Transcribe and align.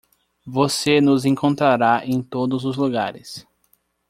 Você 0.47 0.99
nos 0.99 1.25
encontrará 1.25 2.03
em 2.03 2.23
todos 2.23 2.65
os 2.65 2.75
lugares. 2.75 3.45